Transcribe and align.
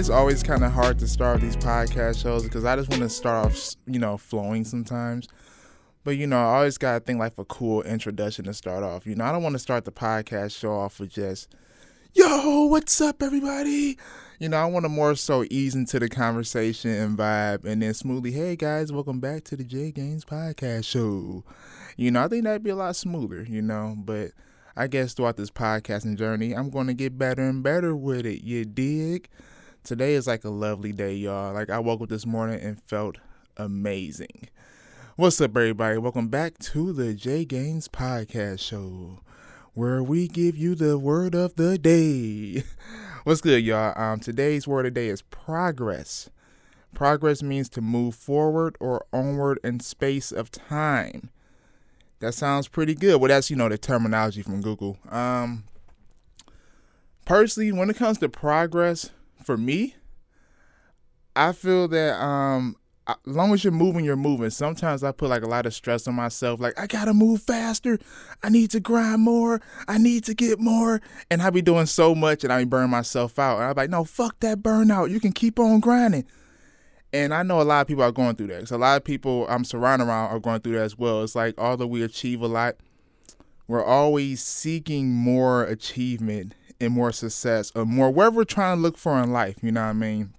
it's 0.00 0.08
always 0.08 0.42
kind 0.42 0.64
of 0.64 0.72
hard 0.72 0.98
to 0.98 1.06
start 1.06 1.42
these 1.42 1.58
podcast 1.58 2.22
shows 2.22 2.42
because 2.42 2.64
I 2.64 2.74
just 2.74 2.88
want 2.88 3.02
to 3.02 3.10
start 3.10 3.44
off, 3.44 3.74
you 3.86 3.98
know, 3.98 4.16
flowing 4.16 4.64
sometimes. 4.64 5.28
But 6.04 6.12
you 6.12 6.26
know, 6.26 6.38
I 6.38 6.54
always 6.54 6.78
gotta 6.78 7.00
think 7.00 7.18
like 7.18 7.36
a 7.36 7.44
cool 7.44 7.82
introduction 7.82 8.46
to 8.46 8.54
start 8.54 8.82
off. 8.82 9.06
You 9.06 9.14
know, 9.14 9.26
I 9.26 9.32
don't 9.32 9.42
want 9.42 9.56
to 9.56 9.58
start 9.58 9.84
the 9.84 9.92
podcast 9.92 10.58
show 10.58 10.72
off 10.72 11.00
with 11.00 11.10
just, 11.10 11.54
"Yo, 12.14 12.64
what's 12.64 12.98
up, 13.02 13.22
everybody?" 13.22 13.98
You 14.38 14.48
know, 14.48 14.56
I 14.56 14.64
want 14.64 14.86
to 14.86 14.88
more 14.88 15.14
so 15.16 15.44
ease 15.50 15.74
into 15.74 15.98
the 15.98 16.08
conversation 16.08 16.92
and 16.92 17.18
vibe, 17.18 17.66
and 17.66 17.82
then 17.82 17.92
smoothly, 17.92 18.32
"Hey 18.32 18.56
guys, 18.56 18.90
welcome 18.90 19.20
back 19.20 19.44
to 19.44 19.56
the 19.56 19.64
J 19.64 19.92
Gaines 19.92 20.24
Podcast 20.24 20.86
Show." 20.86 21.44
You 21.98 22.10
know, 22.10 22.24
I 22.24 22.28
think 22.28 22.44
that'd 22.44 22.62
be 22.62 22.70
a 22.70 22.74
lot 22.74 22.96
smoother. 22.96 23.42
You 23.42 23.60
know, 23.60 23.96
but 23.98 24.30
I 24.74 24.86
guess 24.86 25.12
throughout 25.12 25.36
this 25.36 25.50
podcasting 25.50 26.16
journey, 26.16 26.54
I'm 26.54 26.70
going 26.70 26.86
to 26.86 26.94
get 26.94 27.18
better 27.18 27.42
and 27.42 27.62
better 27.62 27.94
with 27.94 28.24
it. 28.24 28.42
You 28.42 28.64
dig? 28.64 29.28
Today 29.82 30.12
is 30.12 30.26
like 30.26 30.44
a 30.44 30.50
lovely 30.50 30.92
day, 30.92 31.14
y'all. 31.14 31.54
Like 31.54 31.70
I 31.70 31.78
woke 31.78 32.02
up 32.02 32.10
this 32.10 32.26
morning 32.26 32.60
and 32.60 32.80
felt 32.82 33.16
amazing. 33.56 34.48
What's 35.16 35.40
up, 35.40 35.56
everybody? 35.56 35.96
Welcome 35.96 36.28
back 36.28 36.58
to 36.58 36.92
the 36.92 37.14
J 37.14 37.46
Gaines 37.46 37.88
Podcast 37.88 38.60
Show, 38.60 39.20
where 39.72 40.02
we 40.02 40.28
give 40.28 40.56
you 40.56 40.74
the 40.74 40.98
word 40.98 41.34
of 41.34 41.56
the 41.56 41.78
day. 41.78 42.62
What's 43.24 43.40
good, 43.40 43.64
y'all? 43.64 43.98
Um, 44.00 44.20
today's 44.20 44.68
word 44.68 44.84
of 44.86 44.94
the 44.94 45.00
day 45.00 45.08
is 45.08 45.22
progress. 45.22 46.28
Progress 46.94 47.42
means 47.42 47.70
to 47.70 47.80
move 47.80 48.14
forward 48.14 48.76
or 48.80 49.06
onward 49.14 49.58
in 49.64 49.80
space 49.80 50.30
of 50.30 50.50
time. 50.50 51.30
That 52.20 52.34
sounds 52.34 52.68
pretty 52.68 52.94
good. 52.94 53.18
Well, 53.18 53.28
that's 53.28 53.48
you 53.48 53.56
know 53.56 53.70
the 53.70 53.78
terminology 53.78 54.42
from 54.42 54.60
Google. 54.60 54.98
Um, 55.08 55.64
personally, 57.24 57.72
when 57.72 57.88
it 57.88 57.96
comes 57.96 58.18
to 58.18 58.28
progress, 58.28 59.10
for 59.44 59.56
me, 59.56 59.94
I 61.36 61.52
feel 61.52 61.88
that 61.88 62.22
um 62.22 62.76
as 63.08 63.16
long 63.36 63.52
as 63.52 63.64
you're 63.64 63.72
moving, 63.72 64.04
you're 64.04 64.16
moving. 64.16 64.50
Sometimes 64.50 65.02
I 65.02 65.12
put 65.12 65.30
like 65.30 65.42
a 65.42 65.48
lot 65.48 65.66
of 65.66 65.74
stress 65.74 66.06
on 66.06 66.14
myself, 66.14 66.60
like 66.60 66.78
I 66.78 66.86
gotta 66.86 67.14
move 67.14 67.42
faster, 67.42 67.98
I 68.42 68.48
need 68.48 68.70
to 68.70 68.80
grind 68.80 69.22
more, 69.22 69.60
I 69.88 69.98
need 69.98 70.24
to 70.24 70.34
get 70.34 70.60
more, 70.60 71.00
and 71.30 71.42
I 71.42 71.50
be 71.50 71.62
doing 71.62 71.86
so 71.86 72.14
much 72.14 72.44
and 72.44 72.52
I 72.52 72.64
burning 72.64 72.90
myself 72.90 73.38
out. 73.38 73.56
And 73.56 73.66
I'm 73.66 73.74
like, 73.74 73.90
no, 73.90 74.04
fuck 74.04 74.38
that 74.40 74.62
burnout. 74.62 75.10
You 75.10 75.20
can 75.20 75.32
keep 75.32 75.58
on 75.58 75.80
grinding. 75.80 76.26
And 77.12 77.34
I 77.34 77.42
know 77.42 77.60
a 77.60 77.62
lot 77.62 77.80
of 77.80 77.88
people 77.88 78.04
are 78.04 78.12
going 78.12 78.36
through 78.36 78.48
that. 78.48 78.68
So 78.68 78.76
a 78.76 78.78
lot 78.78 78.96
of 78.96 79.04
people 79.04 79.46
I'm 79.48 79.64
surrounded 79.64 80.06
around 80.06 80.30
are 80.30 80.38
going 80.38 80.60
through 80.60 80.74
that 80.74 80.84
as 80.84 80.96
well. 80.96 81.22
It's 81.24 81.34
like 81.34 81.54
although 81.58 81.86
we 81.86 82.02
achieve 82.02 82.40
a 82.42 82.46
lot, 82.46 82.76
we're 83.66 83.84
always 83.84 84.42
seeking 84.42 85.10
more 85.10 85.64
achievement 85.64 86.54
and 86.80 86.92
more 86.92 87.12
success 87.12 87.72
or 87.74 87.84
more 87.84 88.10
whatever 88.10 88.36
we're 88.36 88.44
trying 88.44 88.78
to 88.78 88.82
look 88.82 88.96
for 88.96 89.20
in 89.20 89.32
life. 89.32 89.56
You 89.62 89.72
know 89.72 89.82
what 89.82 89.90
I 89.90 89.92
mean? 89.94 90.34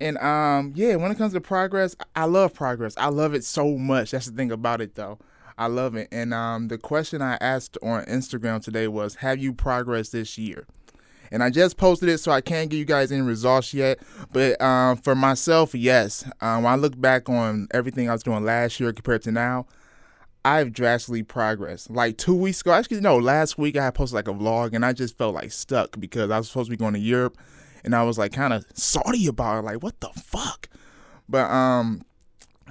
And 0.00 0.16
um, 0.18 0.72
yeah, 0.74 0.96
when 0.96 1.10
it 1.10 1.18
comes 1.18 1.34
to 1.34 1.40
progress, 1.40 1.94
I 2.16 2.24
love 2.24 2.54
progress. 2.54 2.94
I 2.96 3.08
love 3.08 3.34
it 3.34 3.44
so 3.44 3.76
much. 3.76 4.12
That's 4.12 4.26
the 4.26 4.36
thing 4.36 4.50
about 4.50 4.80
it, 4.80 4.94
though. 4.94 5.18
I 5.58 5.66
love 5.66 5.94
it. 5.94 6.08
And 6.10 6.32
um, 6.32 6.68
the 6.68 6.78
question 6.78 7.20
I 7.20 7.36
asked 7.40 7.76
on 7.82 8.04
Instagram 8.06 8.62
today 8.62 8.88
was, 8.88 9.16
"Have 9.16 9.38
you 9.38 9.52
progressed 9.52 10.12
this 10.12 10.38
year?" 10.38 10.66
And 11.30 11.42
I 11.42 11.50
just 11.50 11.76
posted 11.76 12.08
it, 12.08 12.18
so 12.18 12.32
I 12.32 12.40
can't 12.40 12.70
give 12.70 12.78
you 12.78 12.84
guys 12.84 13.12
any 13.12 13.20
results 13.20 13.72
yet. 13.72 13.98
But 14.32 14.60
um, 14.60 14.96
for 14.96 15.14
myself, 15.14 15.74
yes. 15.74 16.24
Um, 16.40 16.64
when 16.64 16.72
I 16.72 16.76
look 16.76 16.98
back 17.00 17.28
on 17.28 17.68
everything 17.72 18.08
I 18.08 18.12
was 18.12 18.22
doing 18.22 18.44
last 18.44 18.80
year 18.80 18.92
compared 18.92 19.22
to 19.22 19.32
now, 19.32 19.66
I've 20.44 20.72
drastically 20.72 21.22
progressed. 21.22 21.90
Like 21.90 22.16
two 22.16 22.34
weeks 22.34 22.60
ago, 22.62 22.72
actually, 22.72 23.00
no, 23.00 23.18
last 23.18 23.58
week 23.58 23.76
I 23.76 23.90
posted 23.90 24.14
like 24.14 24.28
a 24.28 24.32
vlog, 24.32 24.74
and 24.74 24.84
I 24.84 24.92
just 24.92 25.18
felt 25.18 25.34
like 25.34 25.52
stuck 25.52 26.00
because 26.00 26.30
I 26.30 26.38
was 26.38 26.48
supposed 26.48 26.68
to 26.68 26.70
be 26.70 26.76
going 26.76 26.94
to 26.94 27.00
Europe 27.00 27.36
and 27.84 27.94
I 27.94 28.02
was 28.02 28.18
like 28.18 28.32
kind 28.32 28.52
of 28.52 28.64
salty 28.74 29.26
about 29.26 29.60
it, 29.60 29.66
like 29.66 29.82
what 29.82 30.00
the 30.00 30.08
fuck. 30.08 30.68
But 31.28 31.50
um, 31.50 32.02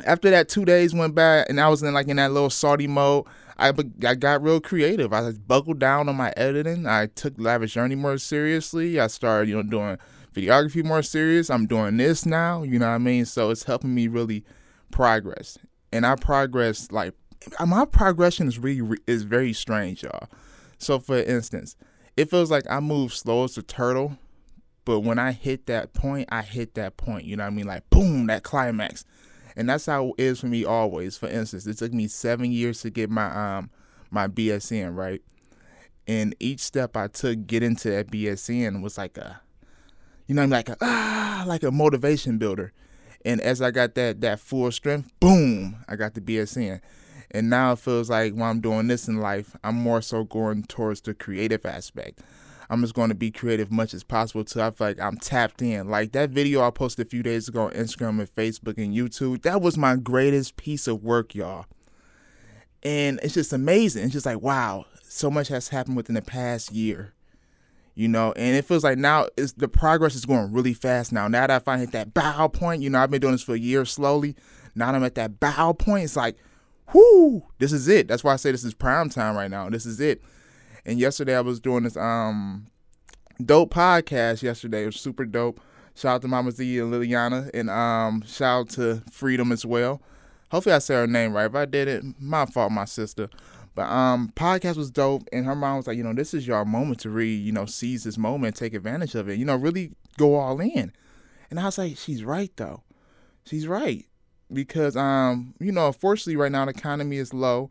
after 0.05 0.29
that, 0.29 0.49
two 0.49 0.65
days 0.65 0.93
went 0.93 1.15
by, 1.15 1.45
and 1.49 1.59
I 1.59 1.69
was 1.69 1.83
in 1.83 1.93
like 1.93 2.07
in 2.07 2.17
that 2.17 2.31
little 2.31 2.49
salty 2.49 2.87
mode. 2.87 3.25
I 3.57 3.73
I 4.05 4.15
got 4.15 4.41
real 4.41 4.61
creative. 4.61 5.11
I 5.11 5.31
buckled 5.31 5.79
down 5.79 6.07
on 6.09 6.15
my 6.15 6.33
editing. 6.37 6.87
I 6.87 7.07
took 7.07 7.33
Lavish 7.37 7.73
Journey 7.73 7.95
more 7.95 8.17
seriously. 8.17 8.99
I 8.99 9.07
started, 9.07 9.49
you 9.49 9.55
know, 9.55 9.63
doing 9.63 9.97
videography 10.33 10.83
more 10.83 11.01
serious. 11.01 11.49
I'm 11.49 11.65
doing 11.65 11.97
this 11.97 12.25
now. 12.25 12.63
You 12.63 12.79
know 12.79 12.87
what 12.87 12.95
I 12.95 12.99
mean? 12.99 13.25
So 13.25 13.49
it's 13.49 13.63
helping 13.63 13.93
me 13.93 14.07
really 14.07 14.45
progress, 14.91 15.57
and 15.91 16.05
I 16.05 16.15
progress 16.15 16.91
like 16.91 17.13
my 17.65 17.85
progression 17.85 18.47
is 18.47 18.59
really 18.59 18.97
is 19.07 19.23
very 19.23 19.53
strange, 19.53 20.03
y'all. 20.03 20.27
So 20.77 20.99
for 20.99 21.17
instance, 21.17 21.75
it 22.15 22.29
feels 22.29 22.51
like 22.51 22.65
I 22.69 22.79
move 22.79 23.13
slow 23.13 23.43
as 23.43 23.57
a 23.57 23.61
turtle 23.63 24.17
but 24.89 25.01
when 25.01 25.19
I 25.19 25.33
hit 25.33 25.67
that 25.67 25.93
point, 25.93 26.29
I 26.31 26.41
hit 26.41 26.73
that 26.73 26.97
point. 26.97 27.25
You 27.25 27.37
know 27.37 27.43
what 27.43 27.53
I 27.53 27.55
mean? 27.55 27.67
Like 27.67 27.87
boom, 27.91 28.25
that 28.25 28.41
climax. 28.41 29.05
And 29.55 29.69
that's 29.69 29.85
how 29.85 30.13
it 30.17 30.23
is 30.23 30.39
for 30.39 30.47
me 30.47 30.65
always. 30.65 31.15
For 31.15 31.27
instance, 31.27 31.67
it 31.67 31.77
took 31.77 31.93
me 31.93 32.07
seven 32.07 32.51
years 32.51 32.81
to 32.81 32.89
get 32.89 33.07
my 33.11 33.57
um 33.57 33.69
my 34.09 34.27
BSN, 34.27 34.95
right? 34.95 35.21
And 36.07 36.35
each 36.39 36.61
step 36.61 36.97
I 36.97 37.05
took 37.05 37.45
get 37.45 37.61
into 37.61 37.91
that 37.91 38.09
BSN 38.09 38.81
was 38.81 38.97
like 38.97 39.19
a 39.19 39.41
you 40.25 40.33
know, 40.33 40.41
I'm 40.41 40.49
like 40.49 40.69
a 40.69 40.77
ah, 40.81 41.43
like 41.45 41.61
a 41.61 41.69
motivation 41.69 42.39
builder. 42.39 42.73
And 43.23 43.41
as 43.41 43.61
I 43.61 43.69
got 43.69 43.93
that 43.93 44.21
that 44.21 44.39
full 44.39 44.71
strength, 44.71 45.11
boom, 45.19 45.83
I 45.87 45.97
got 45.97 46.15
the 46.15 46.21
BSN. 46.21 46.81
And 47.31 47.49
now 47.49 47.73
it 47.73 47.79
feels 47.79 48.09
like 48.09 48.33
when 48.33 48.43
I'm 48.43 48.61
doing 48.61 48.87
this 48.87 49.07
in 49.07 49.17
life, 49.17 49.55
I'm 49.63 49.75
more 49.75 50.01
so 50.01 50.23
going 50.23 50.63
towards 50.63 51.01
the 51.01 51.13
creative 51.13 51.65
aspect. 51.65 52.21
I'm 52.71 52.81
just 52.81 52.93
going 52.93 53.09
to 53.09 53.15
be 53.15 53.31
creative 53.31 53.71
much 53.71 53.93
as 53.93 54.03
possible 54.03 54.43
till 54.43 54.61
I 54.61 54.71
feel 54.71 54.87
like 54.87 54.99
I'm 54.99 55.17
tapped 55.17 55.61
in. 55.61 55.89
Like 55.89 56.11
that 56.11 56.29
video 56.29 56.61
I 56.65 56.69
posted 56.69 57.07
a 57.07 57.09
few 57.09 57.23
days 57.23 57.47
ago 57.47 57.63
on 57.63 57.71
Instagram 57.71 58.19
and 58.19 58.35
Facebook 58.35 58.77
and 58.77 58.95
YouTube, 58.95 59.41
that 59.41 59.61
was 59.61 59.77
my 59.77 59.95
greatest 59.95 60.55
piece 60.55 60.87
of 60.87 61.03
work, 61.03 61.33
y'all. 61.33 61.65
And 62.83 63.19
it's 63.23 63.33
just 63.33 63.53
amazing. 63.53 64.03
It's 64.03 64.13
just 64.13 64.25
like, 64.25 64.41
wow, 64.41 64.85
so 65.03 65.31
much 65.31 65.47
has 65.47 65.69
happened 65.69 65.97
within 65.97 66.15
the 66.15 66.21
past 66.21 66.71
year. 66.71 67.13
You 67.95 68.07
know, 68.07 68.31
and 68.33 68.55
it 68.55 68.63
feels 68.63 68.83
like 68.83 68.97
now 68.97 69.27
is 69.35 69.53
the 69.53 69.67
progress 69.67 70.15
is 70.15 70.25
going 70.25 70.53
really 70.53 70.73
fast 70.73 71.11
now. 71.11 71.27
Now 71.27 71.47
that 71.47 71.51
I 71.51 71.59
finally 71.59 71.87
hit 71.87 71.93
that 71.93 72.13
bow 72.13 72.47
point, 72.47 72.81
you 72.81 72.89
know, 72.89 72.99
I've 72.99 73.11
been 73.11 73.19
doing 73.19 73.33
this 73.33 73.43
for 73.43 73.55
a 73.55 73.59
year 73.59 73.83
slowly. 73.83 74.35
Now 74.73 74.93
I'm 74.93 75.03
at 75.03 75.15
that 75.15 75.39
bow 75.39 75.73
point. 75.73 76.05
It's 76.05 76.15
like, 76.15 76.37
whoo, 76.93 77.43
this 77.57 77.71
is 77.71 77.87
it. 77.87 78.07
That's 78.07 78.23
why 78.23 78.33
I 78.33 78.37
say 78.37 78.51
this 78.51 78.63
is 78.63 78.73
prime 78.73 79.09
time 79.09 79.35
right 79.35 79.49
now. 79.49 79.69
This 79.69 79.85
is 79.85 79.99
it. 79.99 80.21
And 80.85 80.99
yesterday 80.99 81.35
I 81.35 81.41
was 81.41 81.59
doing 81.59 81.83
this 81.83 81.97
um 81.97 82.67
dope 83.43 83.73
podcast 83.73 84.41
yesterday. 84.41 84.83
It 84.83 84.87
was 84.87 84.99
super 84.99 85.25
dope. 85.25 85.59
Shout 85.95 86.15
out 86.15 86.21
to 86.21 86.27
Mama 86.27 86.51
Z 86.51 86.79
and 86.79 86.93
Liliana 86.93 87.49
and 87.53 87.69
um 87.69 88.23
shout 88.25 88.61
out 88.61 88.69
to 88.71 89.03
Freedom 89.11 89.51
as 89.51 89.65
well. 89.65 90.01
Hopefully 90.51 90.73
I 90.73 90.79
said 90.79 90.95
her 90.95 91.07
name 91.07 91.33
right. 91.33 91.45
If 91.45 91.55
I 91.55 91.65
did 91.65 91.87
it, 91.87 92.03
my 92.19 92.45
fault, 92.45 92.71
my 92.71 92.85
sister. 92.85 93.29
But 93.75 93.89
um 93.89 94.31
podcast 94.35 94.77
was 94.77 94.91
dope 94.91 95.27
and 95.31 95.45
her 95.45 95.55
mom 95.55 95.77
was 95.77 95.87
like, 95.87 95.97
you 95.97 96.03
know, 96.03 96.13
this 96.13 96.33
is 96.33 96.47
your 96.47 96.65
moment 96.65 97.01
to 97.01 97.09
really, 97.09 97.29
you 97.33 97.51
know, 97.51 97.65
seize 97.65 98.03
this 98.03 98.17
moment, 98.17 98.55
take 98.55 98.73
advantage 98.73 99.15
of 99.15 99.29
it, 99.29 99.37
you 99.37 99.45
know, 99.45 99.55
really 99.55 99.91
go 100.17 100.35
all 100.35 100.59
in. 100.59 100.91
And 101.49 101.59
I 101.59 101.65
was 101.65 101.77
like, 101.77 101.97
she's 101.97 102.23
right 102.23 102.51
though. 102.55 102.83
She's 103.45 103.67
right. 103.67 104.05
Because 104.51 104.95
um, 104.95 105.53
you 105.59 105.71
know, 105.71 105.87
unfortunately 105.87 106.35
right 106.35 106.51
now 106.51 106.65
the 106.65 106.71
economy 106.71 107.17
is 107.17 107.33
low 107.33 107.69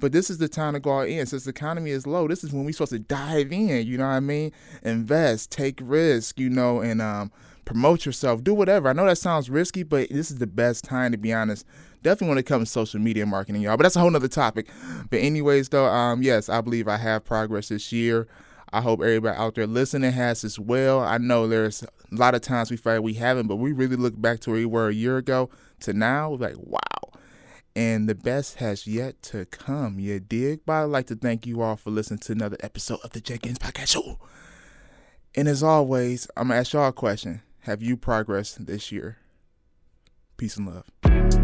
but 0.00 0.12
this 0.12 0.30
is 0.30 0.38
the 0.38 0.48
time 0.48 0.72
to 0.72 0.80
go 0.80 0.90
all 0.90 1.02
in. 1.02 1.26
Since 1.26 1.44
the 1.44 1.50
economy 1.50 1.90
is 1.90 2.06
low, 2.06 2.26
this 2.26 2.42
is 2.42 2.52
when 2.52 2.64
we're 2.64 2.72
supposed 2.72 2.92
to 2.92 2.98
dive 2.98 3.52
in, 3.52 3.86
you 3.86 3.98
know 3.98 4.06
what 4.06 4.14
I 4.14 4.20
mean? 4.20 4.50
Invest, 4.82 5.52
take 5.52 5.78
risk, 5.82 6.40
you 6.40 6.48
know, 6.48 6.80
and 6.80 7.02
um, 7.02 7.30
promote 7.66 8.06
yourself, 8.06 8.42
do 8.42 8.54
whatever. 8.54 8.88
I 8.88 8.94
know 8.94 9.04
that 9.06 9.18
sounds 9.18 9.50
risky, 9.50 9.82
but 9.82 10.08
this 10.08 10.30
is 10.30 10.38
the 10.38 10.46
best 10.46 10.84
time 10.84 11.12
to 11.12 11.18
be 11.18 11.32
honest. 11.32 11.66
Definitely 12.02 12.28
when 12.30 12.38
it 12.38 12.46
comes 12.46 12.68
to 12.68 12.72
social 12.72 12.98
media 12.98 13.26
marketing, 13.26 13.60
y'all. 13.60 13.76
But 13.76 13.84
that's 13.84 13.96
a 13.96 14.00
whole 14.00 14.10
nother 14.10 14.26
topic. 14.26 14.68
But 15.10 15.18
anyways, 15.18 15.68
though, 15.68 15.86
um, 15.86 16.22
yes, 16.22 16.48
I 16.48 16.62
believe 16.62 16.88
I 16.88 16.96
have 16.96 17.24
progress 17.24 17.68
this 17.68 17.92
year. 17.92 18.26
I 18.72 18.80
hope 18.80 19.00
everybody 19.02 19.36
out 19.36 19.54
there 19.54 19.66
listening 19.66 20.12
has 20.12 20.44
as 20.44 20.58
well. 20.58 21.00
I 21.00 21.18
know 21.18 21.46
there's 21.46 21.84
a 22.12 22.16
lot 22.16 22.34
of 22.34 22.40
times 22.40 22.70
we 22.70 22.78
like 22.84 23.02
we 23.02 23.14
haven't, 23.14 23.46
but 23.46 23.56
we 23.56 23.72
really 23.72 23.96
look 23.96 24.20
back 24.20 24.40
to 24.40 24.50
where 24.50 24.58
we 24.58 24.66
were 24.66 24.88
a 24.88 24.94
year 24.94 25.16
ago 25.16 25.50
to 25.80 25.92
now, 25.92 26.32
like, 26.32 26.56
wow, 26.58 26.78
and 27.76 28.08
the 28.08 28.14
best 28.14 28.56
has 28.56 28.86
yet 28.86 29.22
to 29.22 29.46
come. 29.46 29.98
You 29.98 30.20
dig? 30.20 30.60
But 30.66 30.72
I'd 30.72 30.84
like 30.84 31.06
to 31.06 31.14
thank 31.14 31.46
you 31.46 31.62
all 31.62 31.76
for 31.76 31.90
listening 31.90 32.20
to 32.20 32.32
another 32.32 32.56
episode 32.60 33.00
of 33.04 33.10
the 33.10 33.20
J 33.20 33.38
Gaines 33.38 33.58
Podcast 33.58 33.88
Show. 33.88 34.18
And 35.34 35.46
as 35.46 35.62
always, 35.62 36.26
I'm 36.36 36.48
gonna 36.48 36.60
ask 36.60 36.72
y'all 36.72 36.88
a 36.88 36.92
question: 36.92 37.42
Have 37.60 37.82
you 37.82 37.96
progressed 37.96 38.66
this 38.66 38.90
year? 38.90 39.18
Peace 40.36 40.56
and 40.56 40.66
love. 40.66 41.39